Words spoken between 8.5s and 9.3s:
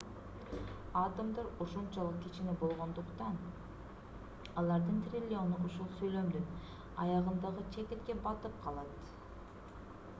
калат